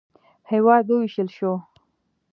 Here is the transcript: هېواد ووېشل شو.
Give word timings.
هېواد 0.51 0.85
ووېشل 0.89 1.27
شو. 1.37 1.51